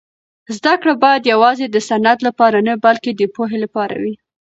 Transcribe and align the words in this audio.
زده 0.57 0.73
کړه 0.81 0.93
باید 1.03 1.29
یوازې 1.33 1.65
د 1.69 1.77
سند 1.89 2.19
لپاره 2.27 2.57
نه 2.67 2.73
بلکې 2.85 3.11
د 3.13 3.21
پوهې 3.35 3.57
لپاره 3.63 3.95
وي. 4.03 4.13